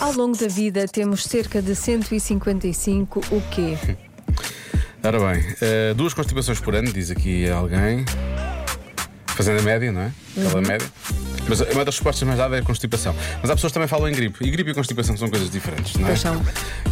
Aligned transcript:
Ao 0.00 0.12
longo 0.12 0.36
da 0.36 0.48
vida 0.48 0.86
temos 0.86 1.24
cerca 1.24 1.60
de 1.60 1.74
155 1.74 3.20
o 3.30 3.40
quê? 3.50 3.76
Ora 5.02 5.18
bem, 5.18 5.44
eh, 5.60 5.94
duas 5.94 6.14
constipações 6.14 6.58
por 6.60 6.74
ano, 6.74 6.92
diz 6.92 7.10
aqui 7.10 7.48
alguém. 7.48 8.04
Fazendo 9.26 9.60
a 9.60 9.62
média, 9.62 9.92
não 9.92 10.00
é? 10.00 10.12
Aquela 10.36 10.60
média. 10.62 10.88
Mas 11.48 11.60
uma 11.60 11.84
das 11.84 11.94
respostas 11.94 12.26
mais 12.26 12.38
dadas 12.38 12.58
é 12.58 12.60
a 12.60 12.64
constipação. 12.64 13.14
Mas 13.40 13.50
há 13.50 13.54
pessoas 13.54 13.70
que 13.70 13.74
também 13.74 13.88
falam 13.88 14.08
em 14.08 14.12
gripe. 14.12 14.44
E 14.44 14.50
gripe 14.50 14.70
e 14.70 14.74
constipação 14.74 15.16
são 15.16 15.30
coisas 15.30 15.50
diferentes, 15.50 15.94
não 15.94 16.06
é? 16.06 16.10
Pois 16.10 16.20
são. 16.20 16.42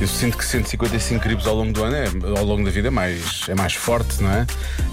Eu 0.01 0.09
sinto 0.09 0.39
que 0.39 0.45
155 0.45 1.23
gripes 1.23 1.47
ao 1.47 1.55
longo 1.55 1.73
do 1.73 1.85
ano, 1.85 1.97
é, 1.97 2.39
ao 2.39 2.45
longo 2.45 2.65
da 2.65 2.71
vida, 2.71 2.89
é 2.89 2.91
mais, 2.91 3.47
é 3.49 3.55
mais 3.55 3.75
forte, 3.75 4.23
não 4.23 4.31
é? 4.31 4.47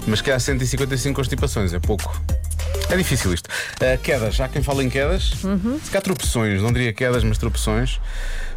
Mas 0.06 0.20
que 0.20 0.30
há 0.30 0.38
155 0.38 1.14
constipações, 1.14 1.72
é 1.72 1.78
pouco. 1.78 2.20
É 2.90 2.96
difícil 2.96 3.32
isto. 3.32 3.48
Uh, 3.48 4.00
quedas, 4.02 4.40
há 4.40 4.48
quem 4.48 4.62
fala 4.62 4.82
em 4.84 4.88
quedas. 4.90 5.32
Se 5.82 5.90
cá 5.90 6.00
tropeções, 6.00 6.62
não 6.62 6.72
diria 6.72 6.92
quedas, 6.92 7.24
mas 7.24 7.38
tropeções. 7.38 8.00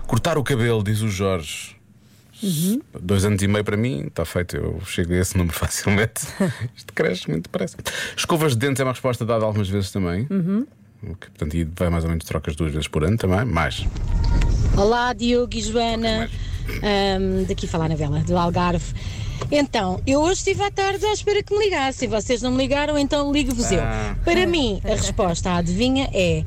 Cortar 0.05 0.37
o 0.37 0.43
cabelo, 0.43 0.83
diz 0.83 1.01
o 1.01 1.09
Jorge. 1.09 1.75
Dois 3.01 3.25
anos 3.25 3.41
e 3.41 3.47
meio 3.47 3.63
para 3.63 3.75
mim, 3.75 4.05
está 4.07 4.23
feito, 4.23 4.55
eu 4.55 4.79
chego 4.85 5.13
a 5.13 5.17
esse 5.17 5.35
número 5.37 5.55
facilmente. 5.57 6.27
Isto 6.75 6.93
cresce 6.93 7.29
muito 7.29 7.43
depressa. 7.43 7.77
Escovas 8.15 8.51
de 8.53 8.59
dentes 8.59 8.79
é 8.79 8.83
uma 8.83 8.91
resposta 8.91 9.25
dada 9.25 9.43
algumas 9.43 9.67
vezes 9.67 9.91
também. 9.91 10.27
O 11.01 11.15
que, 11.15 11.29
portanto, 11.29 11.55
e 11.55 11.63
vai 11.63 11.89
mais 11.89 12.03
ou 12.03 12.09
menos 12.09 12.25
trocas 12.25 12.55
duas 12.55 12.71
vezes 12.71 12.87
por 12.87 13.03
ano 13.03 13.17
também, 13.17 13.45
mais. 13.45 13.85
Olá, 14.75 15.13
Diogo 15.13 15.55
e 15.55 15.61
Joana. 15.61 16.29
Ahm, 16.83 17.45
daqui 17.47 17.65
falar 17.67 17.89
na 17.89 17.95
vela, 17.95 18.19
do 18.19 18.37
Algarve. 18.37 18.93
Então, 19.51 20.01
eu 20.05 20.21
hoje 20.21 20.39
estive 20.39 20.63
à 20.63 20.71
tarde 20.71 21.05
à 21.05 21.13
espera 21.13 21.41
que 21.41 21.55
me 21.55 21.63
ligassem. 21.65 22.07
Vocês 22.09 22.41
não 22.41 22.51
me 22.51 22.57
ligaram, 22.57 22.97
então 22.97 23.31
ligo-vos 23.31 23.71
eu. 23.71 23.81
Ah. 23.81 24.15
Para 24.23 24.45
mim, 24.45 24.81
a 24.83 24.89
resposta 24.89 25.51
à 25.51 25.57
adivinha 25.57 26.09
é: 26.13 26.43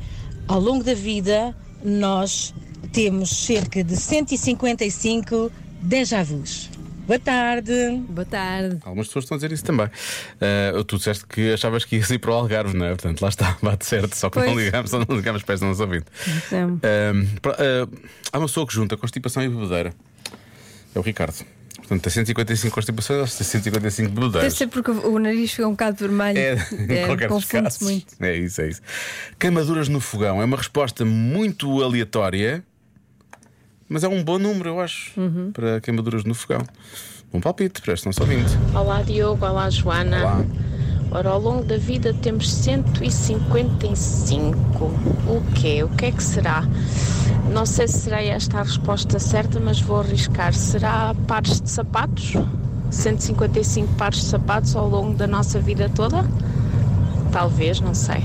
ao 0.47 0.61
longo 0.61 0.85
da 0.85 0.95
vida, 0.95 1.55
nós 1.85 2.55
temos 2.93 3.31
cerca 3.31 3.83
de 3.83 3.97
155 3.97 5.51
déjà 5.81 6.23
vus. 6.23 6.71
Boa 7.07 7.19
tarde. 7.19 7.73
Boa 8.09 8.25
tarde. 8.25 8.79
Algumas 8.85 9.09
pessoas 9.09 9.25
estão 9.25 9.35
a 9.35 9.39
dizer 9.39 9.51
isso 9.51 9.65
também. 9.65 9.87
Uh, 9.87 10.85
tu 10.85 10.97
disseste 10.97 11.27
que 11.27 11.53
achavas 11.53 11.85
que 11.85 11.97
ias 11.97 12.09
ir 12.11 12.21
para 12.21 12.31
o 12.31 12.35
Algarve, 12.35 12.77
não 12.77 12.87
é? 12.87 12.91
Portanto, 12.91 13.21
lá 13.21 13.29
está, 13.29 13.57
bate 13.63 13.85
certo, 13.85 14.15
só 14.15 14.31
que 14.31 14.39
não 14.39 14.45
Pois. 14.45 14.57
ligamos, 14.57 14.91
só 14.91 14.99
não 14.99 15.17
ligamos 15.17 15.43
para 15.43 15.55
esta 15.55 15.67
nossa 15.67 15.83
ouvinte. 15.83 16.07
Uh, 16.53 17.49
uh, 17.49 18.01
há 18.33 18.39
uma 18.39 18.47
pessoa 18.47 18.65
que 18.65 18.73
junta 18.73 18.97
constipação 18.97 19.43
e 19.43 19.49
bebedeira. 19.49 19.93
É 20.95 20.99
o 20.99 21.03
Ricardo. 21.03 21.45
Portanto, 21.91 22.05
tem 22.05 22.13
155 22.13 22.73
constipações, 22.73 23.35
tem 23.35 23.45
155 23.45 24.09
deve 24.11 24.21
bebedeiras. 24.21 24.55
ser 24.55 24.69
porque 24.69 24.93
o 24.93 25.19
nariz 25.19 25.51
fica 25.51 25.67
um 25.67 25.73
bocado 25.73 25.97
vermelho. 25.97 26.39
É, 26.39 26.53
em 27.03 27.07
qualquer 27.07 27.29
dos 27.29 27.45
confunde-se 27.45 27.81
casos. 27.81 27.83
muito. 27.83 28.15
É 28.21 28.37
isso, 28.37 28.61
é 28.63 28.69
isso. 28.69 28.81
Queimaduras 29.41 29.89
no 29.89 29.99
fogão 29.99 30.41
é 30.41 30.45
uma 30.45 30.57
resposta 30.57 31.05
muito 31.05 31.83
aleatória, 31.83 32.63
mas 33.89 34.05
é 34.05 34.09
um 34.09 34.23
bom 34.23 34.39
número, 34.39 34.69
eu 34.69 34.81
acho, 34.81 35.21
Uhum. 35.21 35.51
para 35.51 35.81
queimaduras 35.81 36.23
no 36.23 36.33
fogão. 36.33 36.61
Bom 37.33 37.41
palpite, 37.41 37.83
prestam 37.83 38.13
só 38.13 38.23
20. 38.25 38.47
Olá 38.73 39.03
Diogo, 39.03 39.45
olá 39.45 39.69
Joana. 39.69 40.21
Olá. 40.21 40.45
Ora, 41.11 41.31
ao 41.31 41.41
longo 41.41 41.65
da 41.65 41.77
vida 41.77 42.15
temos 42.15 42.55
155. 42.55 44.85
O 45.27 45.43
quê? 45.57 45.83
O 45.83 45.89
que 45.89 46.05
é 46.07 46.13
que 46.13 46.23
será? 46.23 46.63
Não 47.51 47.67
sei 47.67 47.89
se 47.89 47.99
será 47.99 48.23
esta 48.23 48.61
a 48.61 48.63
resposta 48.63 49.19
certa, 49.19 49.59
mas 49.59 49.81
vou 49.81 50.01
arriscar. 50.01 50.55
Será 50.55 51.15
pares 51.27 51.61
de 51.61 51.69
sapatos? 51.69 52.35
155 52.93 53.93
pares 53.95 54.21
de 54.21 54.27
sapatos 54.27 54.77
ao 54.77 54.89
longo 54.89 55.15
da 55.15 55.27
nossa 55.27 55.61
vida 55.61 55.91
toda? 55.95 56.25
Talvez, 57.33 57.81
não 57.81 57.93
sei. 57.93 58.23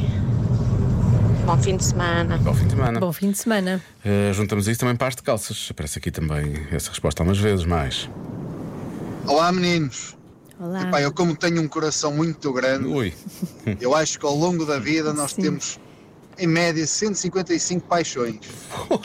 Bom 1.44 1.58
fim 1.58 1.76
de 1.76 1.86
semana. 1.86 2.38
Bom 2.38 2.54
fim 2.54 2.66
de 2.66 2.72
semana. 2.72 3.00
Bom 3.00 3.14
fim 3.14 3.32
de 3.32 3.38
semana. 3.40 3.84
Uh, 4.06 4.34
juntamos 4.34 4.68
isso 4.68 4.80
também 4.80 4.96
para 4.96 5.08
as 5.08 5.16
de 5.16 5.24
calças. 5.24 5.70
Aparece 5.72 5.98
aqui 5.98 6.12
também 6.12 6.54
essa 6.72 6.92
resposta 6.92 7.24
algumas 7.24 7.40
vezes 7.40 7.66
mais. 7.66 8.08
Olá 9.26 9.52
meninos. 9.52 10.16
Olá. 10.60 10.84
Epá, 10.84 11.02
eu 11.02 11.12
como 11.12 11.36
tenho 11.36 11.62
um 11.62 11.68
coração 11.68 12.14
muito 12.14 12.54
grande, 12.54 12.86
Ui, 12.88 13.14
eu 13.82 13.94
acho 13.96 14.20
que 14.20 14.26
ao 14.26 14.36
longo 14.36 14.66
da 14.66 14.80
vida 14.80 15.14
nós 15.14 15.32
Sim. 15.32 15.42
temos 15.42 15.80
em 16.38 16.48
média 16.48 16.86
155 16.86 17.88
paixões. 17.88 18.40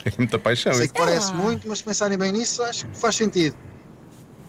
é 0.05 0.11
muita 0.17 0.37
paixão. 0.39 0.73
Sei 0.73 0.87
que 0.87 0.93
parece 0.93 1.33
muito, 1.33 1.67
mas 1.67 1.79
se 1.79 1.83
pensarem 1.83 2.17
bem 2.17 2.31
nisso, 2.31 2.61
acho 2.63 2.85
que 2.87 2.97
faz 2.97 3.15
sentido. 3.15 3.55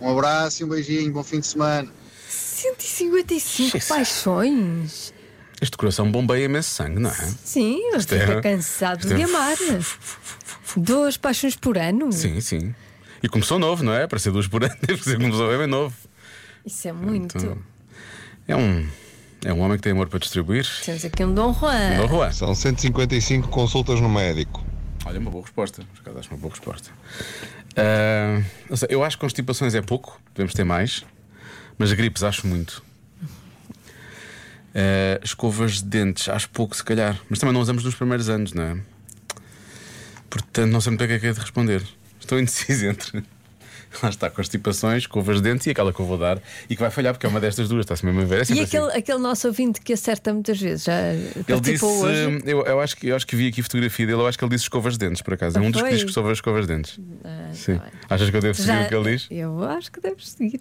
Um 0.01 0.11
abraço 0.11 0.63
e 0.63 0.65
um 0.65 0.69
beijinho, 0.69 1.13
bom 1.13 1.23
fim 1.23 1.41
de 1.41 1.47
semana. 1.47 1.89
155 2.29 3.77
Isso. 3.77 3.89
paixões. 3.89 5.15
Este 5.61 5.77
coração 5.77 6.11
bombeia 6.11 6.45
imenso 6.45 6.71
sangue, 6.71 6.99
não 7.01 7.11
é? 7.11 7.35
Sim, 7.45 7.77
ele 7.89 7.97
Isto 7.99 8.19
fica 8.19 8.33
é- 8.33 8.41
cansado 8.41 9.01
isto 9.01 9.13
é- 9.13 9.17
de 9.17 9.23
amar. 9.23 9.57
Duas 10.77 11.17
paixões 11.17 11.55
por 11.57 11.79
ano? 11.79 12.11
Sim, 12.13 12.41
sim. 12.41 12.75
E 13.23 13.29
começou 13.29 13.59
novo, 13.59 13.85
não 13.85 13.93
é? 13.95 14.07
Para 14.09 14.19
ser 14.19 14.33
duas 14.33 14.49
por 14.49 14.65
ano, 14.65 14.75
deve 14.85 15.03
ser 15.03 15.17
começou 15.19 15.57
bem 15.57 15.67
novo. 15.69 15.95
Isso 16.67 16.89
é 16.89 16.93
muito. 16.93 17.37
Então, 17.39 17.59
é 18.49 18.57
um. 18.57 18.89
É 19.45 19.53
um 19.53 19.61
homem 19.61 19.77
que 19.77 19.83
tem 19.83 19.93
amor 19.93 20.09
para 20.09 20.19
distribuir. 20.19 20.67
Temos 20.85 21.05
aqui 21.05 21.25
um 21.25 21.35
Dom 21.35 21.53
Juan. 21.53 21.97
Não, 21.97 22.09
Juan. 22.09 22.31
São 22.33 22.55
155 22.55 23.49
consultas 23.49 24.01
no 24.01 24.09
médico. 24.09 24.65
Olha, 25.05 25.19
uma 25.19 25.31
boa 25.31 25.43
resposta. 25.43 25.83
Por 25.93 26.01
acaso 26.01 26.19
acho 26.19 26.31
uma 26.31 26.39
boa 26.39 26.51
resposta. 26.51 26.91
Sei, 28.77 28.89
eu 28.91 29.03
acho 29.03 29.17
que 29.17 29.21
constipações 29.21 29.75
é 29.75 29.83
pouco, 29.83 30.21
devemos 30.35 30.55
ter 30.55 30.65
mais, 30.65 31.05
mas 31.79 31.93
gripes 31.93 32.23
acho 32.23 32.47
muito. 32.47 32.83
Ah, 34.75 35.21
escovas 35.23 35.83
de 35.83 35.85
dentes, 35.85 36.29
acho 36.29 36.49
pouco, 36.51 36.77
se 36.77 36.85
calhar, 36.85 37.19
mas 37.29 37.39
também 37.39 37.53
não 37.53 37.61
usamos 37.61 37.85
nos 37.85 37.95
primeiros 37.95 38.29
anos, 38.29 38.53
não 38.53 38.63
é? 38.63 38.79
Portanto, 40.31 40.71
não 40.71 40.81
sei 40.81 40.91
muito 40.91 41.01
bem 41.01 41.07
o 41.07 41.11
que 41.11 41.15
é 41.15 41.19
que 41.19 41.27
é 41.27 41.33
de 41.33 41.41
responder. 41.41 41.83
Estou 42.19 42.39
indeciso 42.39 42.87
entre. 42.89 43.23
Lá 44.03 44.09
está, 44.09 44.31
constipações, 44.31 45.03
escovas 45.03 45.37
de 45.37 45.43
dentes 45.43 45.67
e 45.67 45.71
aquela 45.71 45.93
que 45.93 46.01
eu 46.01 46.07
vou 46.07 46.17
dar 46.19 46.41
e 46.71 46.75
que 46.77 46.81
vai 46.81 46.91
falhar, 46.91 47.13
porque 47.15 47.27
é 47.27 47.29
uma 47.29 47.41
destas 47.41 47.69
duas, 47.69 47.81
está-se 47.85 48.05
mesmo 48.07 48.21
a 48.21 48.25
ver. 48.25 48.37
É 48.37 48.39
E 48.39 48.43
assim. 48.43 48.61
aquele, 48.63 48.93
aquele 48.93 49.19
nosso 49.19 49.47
ouvinte 49.49 49.81
que 49.81 49.93
acerta 49.93 50.33
muitas 50.33 50.61
vezes, 50.61 50.85
já 50.85 50.99
Ele 51.13 51.61
disse, 51.61 51.85
hoje. 51.85 52.43
eu, 52.45 52.63
eu 52.65 52.81
acho 52.81 52.97
que, 52.97 53.09
eu 53.09 53.17
acho 53.17 53.27
que 53.27 53.37
vi 53.37 53.49
aqui 53.49 53.61
a 53.61 53.65
fotografia 53.65 54.07
dele, 54.07 54.21
eu 54.21 54.27
acho 54.27 54.39
que 54.39 54.45
ele 54.45 54.51
disse 54.51 54.65
escovas 54.65 54.95
de 54.95 55.01
dentes, 55.07 55.23
por 55.23 55.35
acaso. 55.35 55.59
É 55.59 55.61
um 55.61 55.71
dos 55.71 55.83
que 55.83 55.89
diz 55.91 56.03
que 56.05 56.09
escova 56.11 56.33
escovas 56.33 56.67
de 56.67 56.75
dentes. 56.75 56.99
Ah, 57.25 57.51
Sim. 57.53 57.79
tá. 57.79 57.85
Achas 58.11 58.31
que 58.31 58.37
eu 58.37 58.41
devo 58.41 58.55
seguir 58.55 58.67
Já- 58.69 58.83
o 58.85 58.89
que 58.89 58.95
ele 58.95 59.11
diz? 59.13 59.27
Eu 59.31 59.63
acho 59.65 59.91
que 59.93 60.01
deves 60.01 60.29
seguir. 60.31 60.61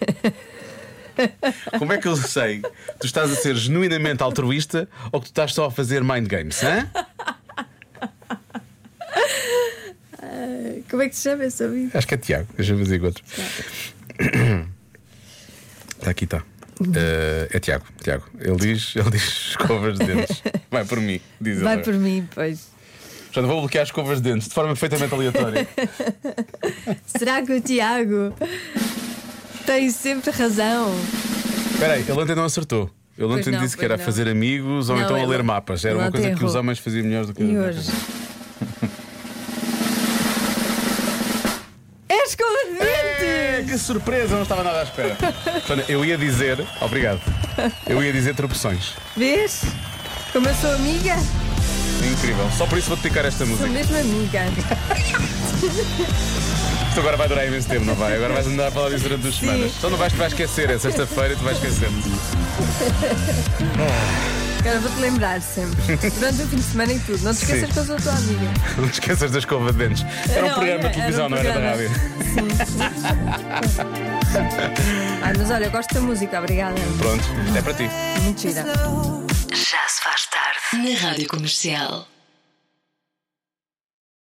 Como 1.78 1.92
é 1.92 1.98
que 1.98 2.08
eu 2.08 2.16
sei? 2.16 2.62
Tu 2.98 3.04
estás 3.06 3.30
a 3.30 3.34
ser 3.36 3.54
genuinamente 3.54 4.22
altruísta 4.22 4.88
ou 5.12 5.20
que 5.20 5.26
tu 5.26 5.30
estás 5.32 5.52
só 5.52 5.66
a 5.66 5.70
fazer 5.70 6.02
mind 6.02 6.26
games? 6.26 6.62
Hã? 6.62 6.88
Como 10.90 11.02
é 11.02 11.08
que 11.08 11.14
se 11.16 11.22
chama 11.22 11.44
esse 11.44 11.62
ouvinte? 11.64 11.96
Acho 11.96 12.06
que 12.06 12.14
é 12.14 12.16
Tiago, 12.16 12.48
deixa 12.56 12.72
eu 12.72 12.78
fazer 12.78 13.02
outro. 13.04 13.22
Está 15.98 16.10
aqui, 16.10 16.24
está. 16.24 16.42
Eh, 16.94 17.48
é 17.52 17.58
Tiago, 17.60 17.84
Tiago. 18.02 18.24
Ele 18.38 18.56
diz, 18.56 18.94
ele 18.96 19.10
diz 19.10 19.22
escovas 19.50 19.98
de 19.98 20.06
dentes. 20.06 20.42
Vai 20.70 20.84
por 20.84 20.98
mim, 21.00 21.20
diz 21.40 21.60
Vai 21.60 21.74
ele. 21.74 21.82
por 21.82 21.94
mim, 21.94 22.28
pois. 22.34 22.68
Portanto, 23.26 23.46
vou 23.46 23.60
bloquear 23.60 23.82
as 23.82 23.88
escovas 23.88 24.20
de 24.20 24.30
dentes 24.30 24.48
de 24.48 24.54
forma 24.54 24.70
perfeitamente 24.70 25.14
aleatória. 25.14 25.68
Será 27.06 27.42
que 27.42 27.52
o 27.52 27.60
Tiago 27.60 28.34
tem 29.66 29.90
sempre 29.90 30.30
razão? 30.32 30.92
Espera 31.72 31.92
aí, 31.94 32.00
ele 32.02 32.12
ontem 32.12 32.34
não 32.34 32.44
acertou. 32.44 32.90
Ele 33.16 33.28
ontem 33.28 33.50
não, 33.50 33.60
disse 33.60 33.76
que 33.76 33.84
era 33.84 33.96
não. 33.98 34.04
fazer 34.04 34.26
amigos 34.26 34.88
ou 34.88 34.96
Não, 34.96 35.04
então 35.04 35.22
a 35.22 35.26
ler 35.26 35.42
mapas. 35.42 35.84
Era 35.84 35.98
uma 35.98 36.10
coisa 36.10 36.28
que 36.30 36.34
os 36.36 36.40
errou. 36.42 36.56
homens 36.60 36.78
faziam 36.78 37.04
melhores 37.04 37.28
do 37.28 37.34
que 37.34 37.42
E 37.42 37.56
hoje? 37.58 37.90
É, 42.80 43.56
dentes! 43.56 43.72
que 43.72 43.78
surpresa, 43.78 44.34
não 44.34 44.42
estava 44.42 44.62
nada 44.62 44.80
à 44.80 44.82
espera. 44.82 45.16
Eu 45.88 46.04
ia 46.04 46.18
dizer, 46.18 46.64
obrigado. 46.80 47.20
Eu 47.86 48.02
ia 48.02 48.12
dizer 48.12 48.34
tropeções. 48.34 48.92
Vês? 49.16 49.62
Como 50.32 50.48
eu 50.48 50.54
sou 50.54 50.72
amiga, 50.72 51.16
Incrível. 52.02 52.48
Só 52.56 52.66
por 52.66 52.78
isso 52.78 52.88
vou 52.88 52.96
dedicar 52.96 53.24
esta 53.24 53.44
sou 53.44 53.48
música. 53.48 53.68
mesmo 53.68 53.96
amiga. 53.98 54.44
Isto 56.88 57.00
agora 57.00 57.16
vai 57.16 57.28
durar 57.28 57.46
imenso 57.46 57.68
tempo, 57.68 57.84
não 57.84 57.94
vai? 57.94 58.16
Agora 58.16 58.32
vais 58.32 58.46
andar 58.46 58.68
a 58.68 58.70
falar 58.70 58.90
disso 58.90 59.02
durante 59.04 59.22
duas 59.22 59.34
semanas. 59.36 59.72
Só 59.80 59.90
não 59.90 59.98
vais, 59.98 60.12
tu 60.12 60.18
vais 60.18 60.32
esquecer, 60.32 60.70
é 60.70 60.78
sexta-feira 60.78 61.36
tu 61.36 61.44
vais 61.44 61.56
esquecer. 61.56 61.88
Agora 64.60 64.78
vou-te 64.80 65.00
lembrar 65.00 65.40
sempre. 65.40 65.96
Durante 65.96 66.42
o 66.42 66.46
fim 66.48 66.56
de 66.56 66.62
semana 66.62 66.92
e 66.92 66.98
tudo. 67.00 67.22
Não 67.24 67.32
te 67.34 67.42
esqueças 67.42 67.66
Sim. 67.68 67.72
que 67.72 67.78
eu 67.78 67.84
sou 67.86 67.96
a 67.96 67.98
tua 68.00 68.12
amiga. 68.12 68.50
Não 68.76 68.88
te 68.88 68.92
esqueças 68.94 69.30
da 69.30 69.38
escova 69.38 69.72
de 69.72 69.78
dentes. 69.78 70.04
Era 70.30 70.44
um 70.44 70.48
Não, 70.48 70.54
programa 70.54 70.88
de 70.88 70.94
televisão, 70.94 71.26
um 71.26 71.28
não 71.30 71.38
era 71.38 71.48
da 71.48 71.54
programa. 71.54 71.76
rádio. 71.76 73.00
Ai, 75.22 75.32
mas 75.36 75.50
olha, 75.50 75.64
eu 75.64 75.70
gosto 75.70 75.94
da 75.94 76.00
música, 76.00 76.38
obrigada. 76.38 76.74
Pronto, 76.98 77.24
é 77.56 77.62
para 77.62 77.74
ti. 77.74 77.90
Muito 78.22 78.40
gira. 78.40 78.64
Já 79.52 79.88
se 79.88 80.02
faz 80.02 80.26
tarde 80.26 80.88
na 80.92 80.98
Rádio 81.08 81.26
Comercial. 81.28 82.06